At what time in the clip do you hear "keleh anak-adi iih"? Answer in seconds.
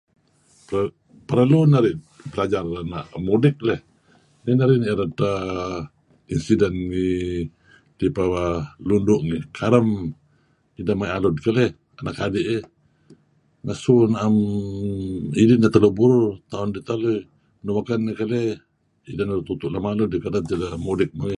11.45-12.63